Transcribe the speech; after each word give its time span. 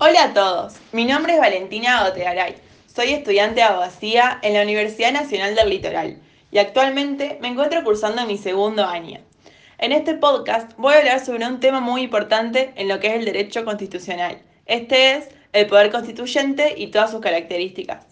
Hola 0.00 0.24
a 0.24 0.34
todos, 0.34 0.74
mi 0.90 1.04
nombre 1.04 1.34
es 1.34 1.38
Valentina 1.38 2.02
Gotegaray. 2.02 2.56
Soy 2.92 3.10
estudiante 3.12 3.56
de 3.56 3.62
abogacía 3.62 4.40
en 4.42 4.54
la 4.54 4.62
Universidad 4.62 5.12
Nacional 5.12 5.54
del 5.54 5.70
Litoral 5.70 6.18
y 6.50 6.58
actualmente 6.58 7.38
me 7.40 7.46
encuentro 7.48 7.84
cursando 7.84 8.26
mi 8.26 8.36
segundo 8.36 8.84
año. 8.84 9.20
En 9.78 9.92
este 9.92 10.14
podcast 10.14 10.72
voy 10.78 10.94
a 10.94 10.98
hablar 10.98 11.24
sobre 11.24 11.46
un 11.46 11.60
tema 11.60 11.78
muy 11.78 12.02
importante 12.02 12.72
en 12.74 12.88
lo 12.88 12.98
que 12.98 13.06
es 13.06 13.14
el 13.14 13.24
derecho 13.24 13.64
constitucional. 13.64 14.42
Este 14.66 15.12
es 15.12 15.28
el 15.52 15.68
poder 15.68 15.92
constituyente 15.92 16.74
y 16.76 16.88
todas 16.88 17.12
sus 17.12 17.20
características. 17.20 18.04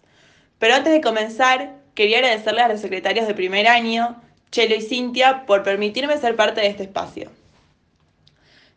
Pero 0.61 0.75
antes 0.75 0.93
de 0.93 1.01
comenzar, 1.01 1.79
quería 1.95 2.19
agradecerles 2.19 2.64
a 2.64 2.69
los 2.69 2.80
secretarios 2.80 3.27
de 3.27 3.35
primer 3.35 3.67
año, 3.67 4.23
Chelo 4.53 4.77
y 4.77 4.83
Cintia, 4.83 5.46
por 5.46 5.64
permitirme 5.64 6.17
ser 6.19 6.37
parte 6.37 6.61
de 6.61 6.69
este 6.69 6.85
espacio. 6.85 7.41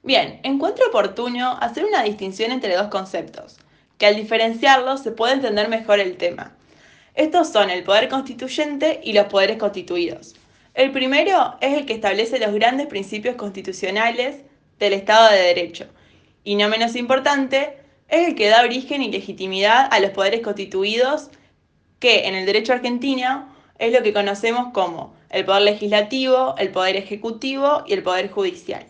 Bien, 0.05 0.39
encuentro 0.43 0.85
oportuno 0.89 1.57
hacer 1.61 1.83
una 1.83 2.03
distinción 2.03 2.51
entre 2.51 2.75
dos 2.75 2.89
conceptos, 2.89 3.57
que 3.97 4.05
al 4.05 4.15
diferenciarlos 4.15 5.01
se 5.01 5.09
puede 5.09 5.33
entender 5.33 5.67
mejor 5.67 5.99
el 5.99 6.15
tema. 6.15 6.55
Estos 7.15 7.49
son 7.49 7.71
el 7.71 7.83
poder 7.83 8.07
constituyente 8.07 8.99
y 9.03 9.13
los 9.13 9.25
poderes 9.25 9.57
constituidos. 9.57 10.35
El 10.75 10.91
primero 10.91 11.55
es 11.59 11.75
el 11.75 11.87
que 11.87 11.93
establece 11.93 12.37
los 12.37 12.53
grandes 12.53 12.85
principios 12.85 13.35
constitucionales 13.35 14.41
del 14.77 14.93
Estado 14.93 15.31
de 15.31 15.41
Derecho, 15.41 15.87
y 16.43 16.53
no 16.53 16.69
menos 16.69 16.95
importante, 16.95 17.79
es 18.07 18.27
el 18.27 18.35
que 18.35 18.49
da 18.49 18.61
origen 18.61 19.01
y 19.01 19.11
legitimidad 19.11 19.87
a 19.89 19.99
los 19.99 20.11
poderes 20.11 20.41
constituidos, 20.41 21.31
que 21.97 22.27
en 22.27 22.35
el 22.35 22.45
derecho 22.45 22.73
argentino 22.73 23.51
es 23.79 23.91
lo 23.91 24.03
que 24.03 24.13
conocemos 24.13 24.71
como 24.71 25.15
el 25.31 25.45
poder 25.45 25.63
legislativo, 25.63 26.53
el 26.59 26.69
poder 26.69 26.95
ejecutivo 26.95 27.83
y 27.87 27.93
el 27.93 28.03
poder 28.03 28.29
judicial. 28.29 28.85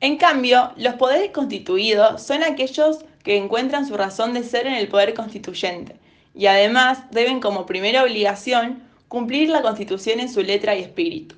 En 0.00 0.16
cambio, 0.16 0.72
los 0.76 0.94
poderes 0.94 1.30
constituidos 1.32 2.22
son 2.22 2.44
aquellos 2.44 2.98
que 3.24 3.36
encuentran 3.36 3.86
su 3.86 3.96
razón 3.96 4.32
de 4.32 4.44
ser 4.44 4.66
en 4.66 4.74
el 4.74 4.88
poder 4.88 5.12
constituyente 5.12 5.96
y 6.34 6.46
además 6.46 7.00
deben 7.10 7.40
como 7.40 7.66
primera 7.66 8.04
obligación 8.04 8.82
cumplir 9.08 9.48
la 9.48 9.60
constitución 9.60 10.20
en 10.20 10.32
su 10.32 10.42
letra 10.42 10.76
y 10.76 10.82
espíritu. 10.82 11.34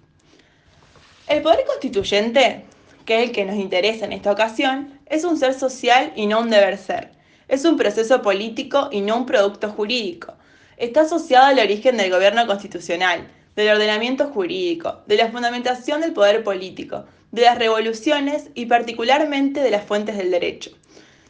El 1.27 1.41
poder 1.41 1.65
constituyente, 1.65 2.65
que 3.07 3.23
es 3.23 3.29
el 3.29 3.33
que 3.33 3.47
nos 3.47 3.57
interesa 3.57 4.05
en 4.05 4.13
esta 4.13 4.33
ocasión, 4.33 5.01
es 5.07 5.25
un 5.25 5.39
ser 5.39 5.55
social 5.55 6.13
y 6.15 6.27
no 6.27 6.41
un 6.41 6.51
deber 6.51 6.77
ser. 6.77 7.13
Es 7.49 7.65
un 7.65 7.79
proceso 7.79 8.21
político 8.21 8.91
y 8.93 9.01
no 9.01 9.17
un 9.17 9.27
producto 9.27 9.71
jurídico. 9.71 10.35
Está 10.77 11.03
asociado 11.03 11.47
al 11.47 11.59
origen 11.59 11.97
del 11.97 12.11
gobierno 12.11 12.47
constitucional, 12.47 13.27
del 13.57 13.71
ordenamiento 13.71 14.29
jurídico, 14.29 15.01
de 15.07 15.17
la 15.17 15.31
fundamentación 15.31 16.01
del 16.01 16.13
poder 16.13 16.45
político, 16.45 17.07
de 17.33 17.43
las 17.43 17.59
revoluciones 17.59 18.51
y 18.55 18.67
particularmente 18.67 19.61
de 19.61 19.71
las 19.71 19.85
fuentes 19.85 20.17
del 20.17 20.31
derecho. 20.31 20.71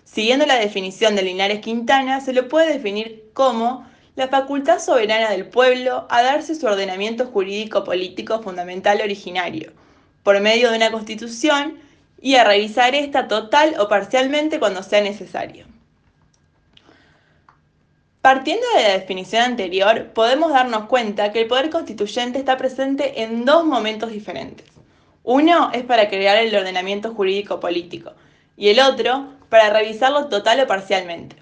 Siguiendo 0.05 0.47
la 0.47 0.59
definición 0.59 1.15
de 1.15 1.23
Linares 1.23 1.61
Quintana, 1.61 2.21
se 2.21 2.33
lo 2.33 2.49
puede 2.49 2.73
definir 2.73 3.31
como 3.33 3.89
la 4.17 4.29
facultad 4.29 4.81
soberana 4.81 5.31
del 5.31 5.47
pueblo 5.47 6.07
a 6.11 6.23
darse 6.23 6.55
su 6.55 6.67
ordenamiento 6.67 7.27
jurídico 7.27 7.85
político 7.85 8.43
fundamental 8.43 9.01
originario, 9.03 9.73
por 10.23 10.41
medio 10.41 10.71
de 10.71 10.77
una 10.77 10.91
constitución 10.91 11.79
y 12.21 12.35
a 12.35 12.45
revisar 12.45 12.95
esta 12.95 13.29
total 13.29 13.77
o 13.79 13.89
parcialmente 13.89 14.59
cuando 14.59 14.83
sea 14.83 15.01
necesario. 15.01 15.67
Partiendo 18.21 18.67
de 18.77 18.83
la 18.83 18.99
definición 18.99 19.43
anterior, 19.43 20.11
podemos 20.13 20.53
darnos 20.53 20.85
cuenta 20.85 21.33
que 21.33 21.41
el 21.41 21.49
poder 21.49 21.71
constituyente 21.71 22.39
está 22.39 22.59
presente 22.59 23.23
en 23.23 23.47
dos 23.47 23.65
momentos 23.65 24.11
diferentes. 24.11 24.70
Uno 25.23 25.71
es 25.73 25.83
para 25.83 26.09
crear 26.09 26.39
el 26.39 26.55
ordenamiento 26.55 27.15
jurídico 27.15 27.61
político 27.61 28.13
y 28.57 28.69
el 28.69 28.81
otro 28.81 29.29
para 29.49 29.71
revisarlo 29.71 30.29
total 30.29 30.61
o 30.61 30.67
parcialmente. 30.67 31.37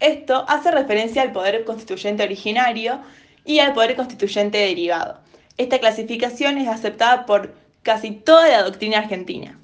Esto 0.00 0.44
hace 0.48 0.70
referencia 0.70 1.22
al 1.22 1.32
poder 1.32 1.64
constituyente 1.64 2.22
originario 2.22 3.00
y 3.44 3.60
al 3.60 3.72
poder 3.72 3.96
constituyente 3.96 4.58
derivado. 4.58 5.20
Esta 5.56 5.78
clasificación 5.78 6.58
es 6.58 6.68
aceptada 6.68 7.24
por 7.24 7.54
casi 7.82 8.10
toda 8.10 8.48
la 8.48 8.62
doctrina 8.62 8.98
argentina. 8.98 9.58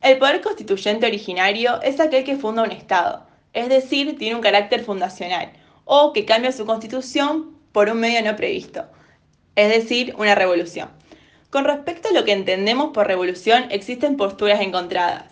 El 0.00 0.18
poder 0.18 0.40
constituyente 0.40 1.06
originario 1.06 1.80
es 1.82 1.98
aquel 2.00 2.24
que 2.24 2.36
funda 2.36 2.62
un 2.62 2.70
Estado, 2.70 3.26
es 3.52 3.68
decir, 3.68 4.16
tiene 4.18 4.36
un 4.36 4.42
carácter 4.42 4.84
fundacional, 4.84 5.52
o 5.84 6.12
que 6.12 6.24
cambia 6.24 6.52
su 6.52 6.66
constitución 6.66 7.56
por 7.72 7.88
un 7.88 7.98
medio 7.98 8.22
no 8.22 8.36
previsto, 8.36 8.84
es 9.56 9.68
decir, 9.68 10.14
una 10.16 10.34
revolución. 10.34 10.97
Con 11.50 11.64
respecto 11.64 12.08
a 12.08 12.12
lo 12.12 12.24
que 12.24 12.32
entendemos 12.32 12.90
por 12.92 13.06
revolución, 13.06 13.66
existen 13.70 14.16
posturas 14.18 14.60
encontradas. 14.60 15.24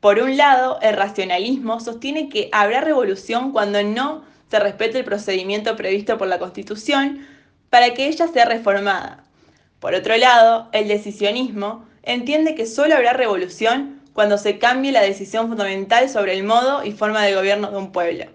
Por 0.00 0.20
un 0.20 0.36
lado, 0.36 0.78
el 0.80 0.94
racionalismo 0.96 1.80
sostiene 1.80 2.28
que 2.28 2.48
habrá 2.52 2.80
revolución 2.80 3.50
cuando 3.50 3.82
no 3.82 4.22
se 4.48 4.60
respete 4.60 4.98
el 4.98 5.04
procedimiento 5.04 5.74
previsto 5.74 6.18
por 6.18 6.28
la 6.28 6.38
Constitución 6.38 7.26
para 7.68 7.94
que 7.94 8.06
ella 8.06 8.28
sea 8.28 8.44
reformada. 8.44 9.24
Por 9.80 9.94
otro 9.94 10.16
lado, 10.16 10.68
el 10.72 10.86
decisionismo 10.86 11.84
entiende 12.04 12.54
que 12.54 12.66
solo 12.66 12.94
habrá 12.94 13.12
revolución 13.12 14.00
cuando 14.12 14.38
se 14.38 14.58
cambie 14.58 14.92
la 14.92 15.02
decisión 15.02 15.48
fundamental 15.48 16.08
sobre 16.08 16.34
el 16.34 16.44
modo 16.44 16.84
y 16.84 16.92
forma 16.92 17.24
de 17.24 17.34
gobierno 17.34 17.72
de 17.72 17.76
un 17.76 17.90
pueblo. 17.90 18.26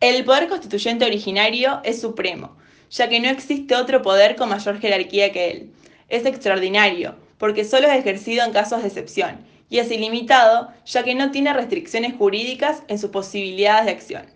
El 0.00 0.24
poder 0.24 0.48
constituyente 0.48 1.04
originario 1.04 1.80
es 1.84 2.00
supremo, 2.00 2.56
ya 2.92 3.08
que 3.08 3.20
no 3.20 3.28
existe 3.30 3.74
otro 3.74 4.02
poder 4.02 4.36
con 4.36 4.50
mayor 4.50 4.78
jerarquía 4.78 5.32
que 5.32 5.50
él. 5.50 5.72
Es 6.08 6.26
extraordinario, 6.26 7.16
porque 7.38 7.64
solo 7.64 7.88
es 7.88 7.98
ejercido 7.98 8.44
en 8.44 8.52
casos 8.52 8.82
de 8.82 8.88
excepción, 8.88 9.38
y 9.70 9.78
es 9.78 9.90
ilimitado, 9.90 10.70
ya 10.84 11.02
que 11.02 11.14
no 11.14 11.30
tiene 11.30 11.54
restricciones 11.54 12.14
jurídicas 12.14 12.82
en 12.88 12.98
sus 12.98 13.10
posibilidades 13.10 13.86
de 13.86 13.92
acción. 13.92 14.26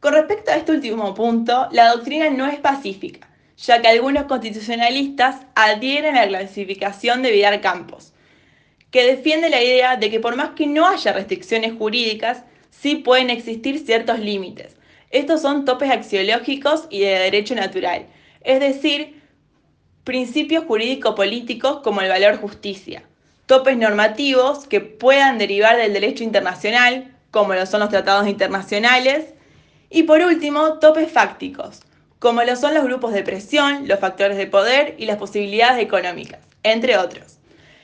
Con 0.00 0.14
respecto 0.14 0.50
a 0.50 0.56
este 0.56 0.72
último 0.72 1.12
punto, 1.14 1.68
la 1.70 1.90
doctrina 1.92 2.30
no 2.30 2.46
es 2.46 2.58
pacífica, 2.58 3.28
ya 3.58 3.82
que 3.82 3.88
algunos 3.88 4.24
constitucionalistas 4.24 5.42
adhieren 5.54 6.16
a 6.16 6.24
la 6.24 6.38
clasificación 6.38 7.22
de 7.22 7.30
Vidal 7.30 7.60
Campos, 7.60 8.14
que 8.90 9.04
defiende 9.04 9.50
la 9.50 9.62
idea 9.62 9.96
de 9.96 10.10
que 10.10 10.18
por 10.18 10.34
más 10.34 10.50
que 10.50 10.66
no 10.66 10.86
haya 10.88 11.12
restricciones 11.12 11.74
jurídicas, 11.74 12.44
sí 12.70 12.96
pueden 12.96 13.28
existir 13.28 13.78
ciertos 13.78 14.18
límites. 14.18 14.76
Estos 15.12 15.42
son 15.42 15.66
topes 15.66 15.90
axiológicos 15.90 16.86
y 16.88 17.00
de 17.00 17.18
derecho 17.18 17.54
natural, 17.54 18.06
es 18.40 18.60
decir, 18.60 19.22
principios 20.04 20.64
jurídico-políticos 20.64 21.80
como 21.84 22.00
el 22.00 22.08
valor 22.08 22.38
justicia, 22.38 23.02
topes 23.44 23.76
normativos 23.76 24.66
que 24.66 24.80
puedan 24.80 25.36
derivar 25.36 25.76
del 25.76 25.92
derecho 25.92 26.24
internacional, 26.24 27.14
como 27.30 27.52
lo 27.52 27.66
son 27.66 27.80
los 27.80 27.90
tratados 27.90 28.26
internacionales, 28.26 29.34
y 29.90 30.04
por 30.04 30.22
último, 30.22 30.78
topes 30.78 31.12
fácticos, 31.12 31.82
como 32.18 32.42
lo 32.42 32.56
son 32.56 32.72
los 32.72 32.84
grupos 32.84 33.12
de 33.12 33.22
presión, 33.22 33.86
los 33.86 34.00
factores 34.00 34.38
de 34.38 34.46
poder 34.46 34.94
y 34.96 35.04
las 35.04 35.18
posibilidades 35.18 35.82
económicas, 35.82 36.40
entre 36.62 36.96
otros. 36.96 37.38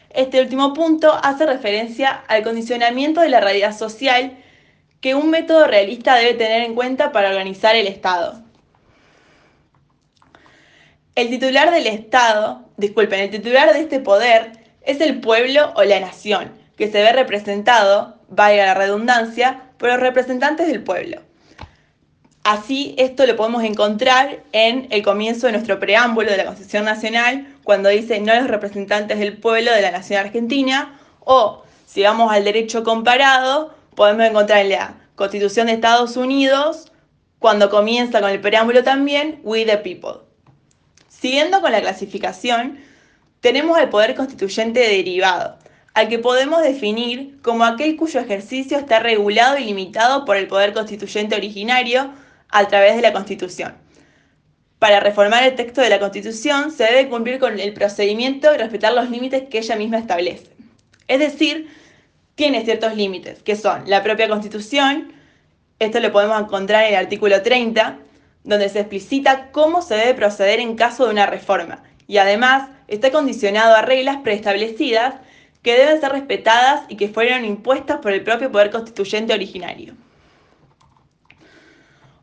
Este 0.08 0.40
último 0.40 0.72
punto 0.72 1.12
hace 1.22 1.44
referencia 1.44 2.24
al 2.28 2.42
condicionamiento 2.42 3.20
de 3.20 3.28
la 3.28 3.40
realidad 3.40 3.76
social 3.76 4.38
que 5.00 5.14
un 5.14 5.30
método 5.30 5.66
realista 5.66 6.16
debe 6.16 6.34
tener 6.34 6.62
en 6.62 6.74
cuenta 6.74 7.12
para 7.12 7.28
organizar 7.28 7.76
el 7.76 7.86
Estado. 7.86 8.42
El 11.14 11.30
titular 11.30 11.70
del 11.70 11.86
Estado, 11.86 12.64
disculpen, 12.76 13.20
el 13.20 13.30
titular 13.30 13.72
de 13.72 13.80
este 13.80 14.00
poder 14.00 14.52
es 14.82 15.00
el 15.00 15.20
pueblo 15.20 15.72
o 15.74 15.82
la 15.84 16.00
nación, 16.00 16.52
que 16.76 16.90
se 16.90 17.02
ve 17.02 17.12
representado, 17.12 18.16
valga 18.28 18.66
la 18.66 18.74
redundancia, 18.74 19.62
por 19.78 19.90
los 19.90 20.00
representantes 20.00 20.66
del 20.66 20.82
pueblo. 20.82 21.22
Así, 22.44 22.94
esto 22.98 23.26
lo 23.26 23.36
podemos 23.36 23.62
encontrar 23.62 24.40
en 24.52 24.86
el 24.90 25.02
comienzo 25.02 25.46
de 25.46 25.52
nuestro 25.52 25.78
preámbulo 25.78 26.30
de 26.30 26.38
la 26.38 26.46
Constitución 26.46 26.84
Nacional, 26.84 27.46
cuando 27.62 27.88
dice 27.90 28.20
no 28.20 28.34
los 28.34 28.48
representantes 28.48 29.18
del 29.18 29.36
pueblo 29.36 29.72
de 29.72 29.82
la 29.82 29.90
Nación 29.90 30.20
Argentina, 30.20 30.98
o 31.20 31.62
si 31.86 32.02
vamos 32.02 32.32
al 32.32 32.44
derecho 32.44 32.84
comparado, 32.84 33.74
podemos 33.98 34.24
encontrar 34.24 34.60
en 34.60 34.68
la 34.68 34.94
Constitución 35.16 35.66
de 35.66 35.72
Estados 35.72 36.16
Unidos, 36.16 36.92
cuando 37.40 37.68
comienza 37.68 38.20
con 38.20 38.30
el 38.30 38.40
preámbulo 38.40 38.84
también, 38.84 39.40
We 39.42 39.66
the 39.66 39.78
People. 39.78 40.20
Siguiendo 41.08 41.60
con 41.60 41.72
la 41.72 41.80
clasificación, 41.80 42.78
tenemos 43.40 43.76
el 43.76 43.88
poder 43.88 44.14
constituyente 44.14 44.78
derivado, 44.78 45.58
al 45.94 46.08
que 46.08 46.20
podemos 46.20 46.62
definir 46.62 47.40
como 47.42 47.64
aquel 47.64 47.96
cuyo 47.96 48.20
ejercicio 48.20 48.78
está 48.78 49.00
regulado 49.00 49.58
y 49.58 49.64
limitado 49.64 50.24
por 50.24 50.36
el 50.36 50.46
poder 50.46 50.72
constituyente 50.74 51.34
originario, 51.34 52.12
a 52.50 52.68
través 52.68 52.94
de 52.94 53.02
la 53.02 53.12
Constitución. 53.12 53.74
Para 54.78 55.00
reformar 55.00 55.42
el 55.42 55.56
texto 55.56 55.80
de 55.80 55.90
la 55.90 55.98
Constitución 55.98 56.70
se 56.70 56.84
debe 56.84 57.08
cumplir 57.08 57.40
con 57.40 57.58
el 57.58 57.74
procedimiento 57.74 58.54
y 58.54 58.58
respetar 58.58 58.94
los 58.94 59.10
límites 59.10 59.48
que 59.50 59.58
ella 59.58 59.74
misma 59.74 59.98
establece. 59.98 60.50
Es 61.08 61.18
decir, 61.18 61.68
tiene 62.38 62.64
ciertos 62.64 62.94
límites, 62.94 63.42
que 63.42 63.56
son 63.56 63.82
la 63.90 64.04
propia 64.04 64.28
Constitución, 64.28 65.12
esto 65.80 65.98
lo 65.98 66.12
podemos 66.12 66.40
encontrar 66.40 66.84
en 66.84 66.90
el 66.90 67.00
artículo 67.00 67.42
30, 67.42 67.98
donde 68.44 68.68
se 68.68 68.78
explicita 68.78 69.50
cómo 69.50 69.82
se 69.82 69.96
debe 69.96 70.14
proceder 70.14 70.60
en 70.60 70.76
caso 70.76 71.04
de 71.04 71.10
una 71.10 71.26
reforma, 71.26 71.82
y 72.06 72.18
además 72.18 72.70
está 72.86 73.10
condicionado 73.10 73.74
a 73.74 73.82
reglas 73.82 74.18
preestablecidas 74.18 75.16
que 75.62 75.76
deben 75.76 76.00
ser 76.00 76.12
respetadas 76.12 76.82
y 76.88 76.96
que 76.96 77.08
fueron 77.08 77.44
impuestas 77.44 77.98
por 77.98 78.12
el 78.12 78.22
propio 78.22 78.52
poder 78.52 78.70
constituyente 78.70 79.34
originario. 79.34 79.94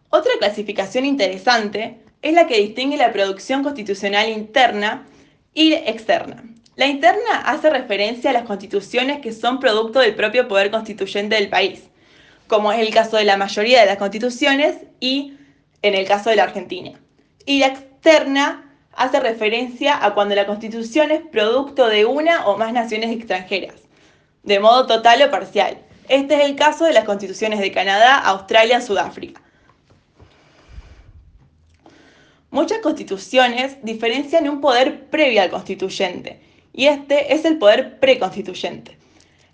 Otra 0.10 0.32
clasificación 0.40 1.04
interesante 1.04 1.98
es 2.22 2.34
la 2.34 2.48
que 2.48 2.62
distingue 2.62 2.96
la 2.96 3.12
producción 3.12 3.64
constitucional 3.64 4.30
interna 4.30 5.06
y 5.54 5.74
externa. 5.74 6.55
La 6.76 6.88
interna 6.88 7.40
hace 7.46 7.70
referencia 7.70 8.32
a 8.32 8.34
las 8.34 8.44
constituciones 8.44 9.22
que 9.22 9.32
son 9.32 9.62
producto 9.62 10.00
del 10.00 10.14
propio 10.14 10.50
poder 10.50 10.72
constituyente 10.72 11.36
del 11.36 11.50
país, 11.50 11.84
como 12.48 12.72
es 12.74 12.80
el 12.80 12.94
caso 12.94 13.16
de 13.16 13.24
la 13.24 13.38
mayoría 13.38 13.80
de 13.80 13.86
las 13.86 13.98
constituciones 13.98 14.76
y 15.00 15.38
en 15.82 15.96
el 15.96 16.06
caso 16.06 16.30
de 16.30 16.36
la 16.36 16.44
Argentina. 16.44 17.00
Y 17.46 17.60
la 17.60 17.68
externa 17.68 18.78
hace 18.92 19.22
referencia 19.22 20.04
a 20.04 20.14
cuando 20.14 20.36
la 20.36 20.46
constitución 20.46 21.12
es 21.12 21.22
producto 21.22 21.88
de 21.88 22.04
una 22.04 22.46
o 22.46 22.58
más 22.58 22.74
naciones 22.74 23.12
extranjeras, 23.12 23.76
de 24.44 24.60
modo 24.60 24.86
total 24.86 25.22
o 25.22 25.32
parcial. 25.32 25.78
Este 26.10 26.36
es 26.36 26.42
el 26.42 26.58
caso 26.58 26.84
de 26.84 26.94
las 26.94 27.06
constituciones 27.06 27.62
de 27.62 27.72
Canadá, 27.72 28.18
Australia, 28.18 28.82
Sudáfrica. 28.82 29.42
Muchas 32.52 32.80
constituciones 32.80 33.78
diferencian 33.82 34.48
un 34.50 34.60
poder 34.60 35.06
previo 35.06 35.42
al 35.42 35.50
constituyente, 35.50 36.45
y 36.76 36.88
este 36.88 37.34
es 37.34 37.46
el 37.46 37.58
poder 37.58 38.00
preconstituyente, 38.00 38.98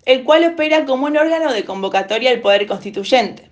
el 0.04 0.24
cual 0.24 0.44
opera 0.44 0.84
como 0.84 1.06
un 1.06 1.16
órgano 1.16 1.52
de 1.52 1.64
convocatoria 1.64 2.30
del 2.30 2.40
poder 2.40 2.66
constituyente. 2.66 3.48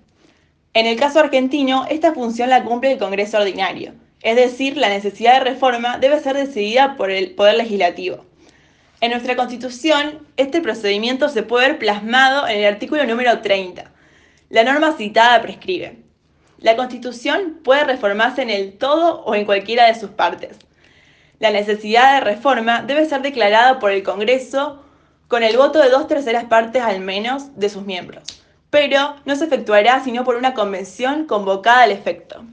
En 0.74 0.86
el 0.86 0.98
caso 0.98 1.20
argentino, 1.20 1.86
esta 1.88 2.12
función 2.12 2.50
la 2.50 2.64
cumple 2.64 2.92
el 2.92 2.98
Congreso 2.98 3.38
Ordinario, 3.38 3.94
es 4.22 4.34
decir, 4.34 4.76
la 4.76 4.88
necesidad 4.88 5.34
de 5.34 5.50
reforma 5.50 5.98
debe 5.98 6.20
ser 6.20 6.36
decidida 6.36 6.96
por 6.96 7.10
el 7.10 7.30
Poder 7.30 7.54
Legislativo. 7.54 8.26
En 9.00 9.12
nuestra 9.12 9.36
Constitución, 9.36 10.26
este 10.36 10.60
procedimiento 10.60 11.28
se 11.28 11.42
puede 11.42 11.68
ver 11.68 11.78
plasmado 11.78 12.46
en 12.48 12.58
el 12.58 12.66
artículo 12.66 13.06
número 13.06 13.40
30. 13.40 13.90
La 14.50 14.64
norma 14.64 14.94
citada 14.98 15.40
prescribe. 15.40 15.96
La 16.58 16.76
Constitución 16.76 17.60
puede 17.62 17.84
reformarse 17.84 18.42
en 18.42 18.50
el 18.50 18.76
todo 18.76 19.22
o 19.22 19.34
en 19.34 19.46
cualquiera 19.46 19.86
de 19.86 19.98
sus 19.98 20.10
partes 20.10 20.58
la 21.40 21.50
necesidad 21.50 22.14
de 22.14 22.20
reforma 22.20 22.82
debe 22.82 23.06
ser 23.06 23.22
declarada 23.22 23.80
por 23.80 23.90
el 23.90 24.04
Congreso 24.04 24.84
con 25.26 25.42
el 25.42 25.56
voto 25.56 25.80
de 25.80 25.88
dos 25.88 26.06
terceras 26.06 26.44
partes 26.44 26.82
al 26.82 27.00
menos 27.00 27.58
de 27.58 27.70
sus 27.70 27.84
miembros, 27.84 28.22
pero 28.68 29.16
no 29.24 29.34
se 29.34 29.46
efectuará 29.46 30.04
sino 30.04 30.22
por 30.22 30.36
una 30.36 30.54
convención 30.54 31.24
convocada 31.24 31.82
al 31.82 31.92
efecto. 31.92 32.44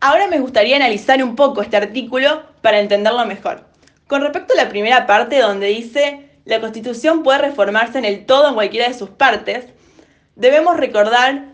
Ahora 0.00 0.28
me 0.28 0.40
gustaría 0.40 0.76
analizar 0.76 1.22
un 1.22 1.36
poco 1.36 1.62
este 1.62 1.76
artículo 1.76 2.42
para 2.62 2.80
entenderlo 2.80 3.26
mejor. 3.26 3.64
Con 4.06 4.22
respecto 4.22 4.54
a 4.54 4.62
la 4.62 4.68
primera 4.68 5.06
parte 5.06 5.40
donde 5.40 5.66
dice 5.66 6.30
la 6.46 6.60
Constitución 6.60 7.22
puede 7.22 7.38
reformarse 7.38 7.98
en 7.98 8.04
el 8.04 8.24
todo 8.24 8.48
en 8.48 8.54
cualquiera 8.54 8.88
de 8.88 8.94
sus 8.94 9.10
partes, 9.10 9.66
debemos 10.36 10.76
recordar 10.76 11.46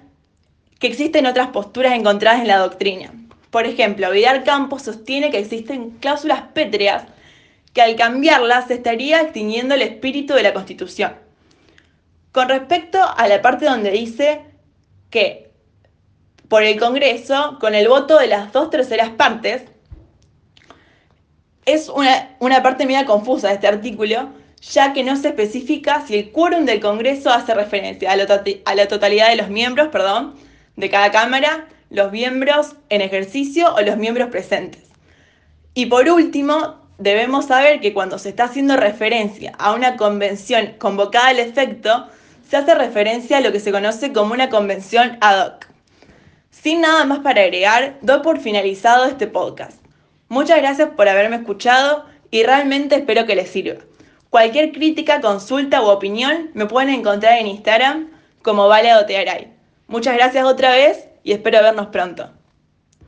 que 0.78 0.86
existen 0.86 1.26
otras 1.26 1.48
posturas 1.48 1.94
encontradas 1.94 2.40
en 2.40 2.48
la 2.48 2.58
doctrina. 2.58 3.12
Por 3.52 3.66
ejemplo, 3.66 4.10
Vidal 4.10 4.44
Campos 4.44 4.80
sostiene 4.80 5.30
que 5.30 5.38
existen 5.38 5.90
cláusulas 6.00 6.40
pétreas 6.54 7.04
que 7.74 7.82
al 7.82 7.96
cambiarlas 7.96 8.68
se 8.68 8.74
estaría 8.74 9.20
extinguiendo 9.20 9.74
el 9.74 9.82
espíritu 9.82 10.32
de 10.32 10.42
la 10.42 10.54
Constitución. 10.54 11.12
Con 12.32 12.48
respecto 12.48 12.98
a 12.98 13.28
la 13.28 13.42
parte 13.42 13.66
donde 13.66 13.90
dice 13.90 14.40
que 15.10 15.50
por 16.48 16.62
el 16.62 16.80
Congreso, 16.80 17.58
con 17.60 17.74
el 17.74 17.88
voto 17.88 18.18
de 18.18 18.28
las 18.28 18.52
dos 18.52 18.70
terceras 18.70 19.10
partes, 19.10 19.64
es 21.66 21.90
una, 21.90 22.62
parte 22.62 22.86
media 22.86 23.04
confusa 23.04 23.48
de 23.48 23.54
este 23.54 23.68
artículo, 23.68 24.30
ya 24.62 24.94
que 24.94 25.04
no 25.04 25.14
se 25.16 25.28
especifica 25.28 26.06
si 26.06 26.16
el 26.16 26.32
quórum 26.32 26.64
del 26.64 26.80
Congreso 26.80 27.28
hace 27.28 27.52
referencia 27.52 28.12
a 28.12 28.16
la, 28.16 28.42
a 28.64 28.74
la 28.74 28.88
totalidad 28.88 29.28
de 29.28 29.36
los 29.36 29.48
miembros 29.48 29.88
perdón, 29.88 30.36
de 30.76 30.88
cada 30.88 31.10
Cámara 31.10 31.68
los 31.92 32.10
miembros 32.10 32.74
en 32.88 33.02
ejercicio 33.02 33.74
o 33.74 33.80
los 33.82 33.98
miembros 33.98 34.30
presentes. 34.30 34.82
Y 35.74 35.86
por 35.86 36.08
último, 36.08 36.80
debemos 36.98 37.46
saber 37.46 37.80
que 37.80 37.92
cuando 37.92 38.18
se 38.18 38.30
está 38.30 38.44
haciendo 38.44 38.76
referencia 38.76 39.52
a 39.58 39.72
una 39.72 39.96
convención 39.96 40.74
convocada 40.78 41.28
al 41.28 41.38
efecto, 41.38 42.08
se 42.48 42.56
hace 42.56 42.74
referencia 42.74 43.36
a 43.36 43.40
lo 43.40 43.52
que 43.52 43.60
se 43.60 43.72
conoce 43.72 44.12
como 44.12 44.32
una 44.32 44.48
convención 44.48 45.18
ad 45.20 45.46
hoc. 45.46 45.66
Sin 46.50 46.80
nada 46.80 47.04
más 47.04 47.18
para 47.20 47.42
agregar, 47.42 47.98
doy 48.00 48.20
por 48.22 48.40
finalizado 48.40 49.04
este 49.04 49.26
podcast. 49.26 49.78
Muchas 50.28 50.58
gracias 50.58 50.90
por 50.96 51.08
haberme 51.08 51.36
escuchado 51.36 52.06
y 52.30 52.42
realmente 52.42 52.94
espero 52.94 53.26
que 53.26 53.36
les 53.36 53.50
sirva. 53.50 53.82
Cualquier 54.30 54.72
crítica, 54.72 55.20
consulta 55.20 55.82
u 55.82 55.88
opinión 55.88 56.50
me 56.54 56.64
pueden 56.64 56.88
encontrar 56.88 57.38
en 57.38 57.48
Instagram 57.48 58.08
como 58.40 58.66
Vale 58.66 58.90
Muchas 59.88 60.14
gracias 60.14 60.46
otra 60.46 60.70
vez 60.70 61.11
y 61.22 61.32
espero 61.32 61.62
vernos 61.62 61.88
pronto. 61.88 62.30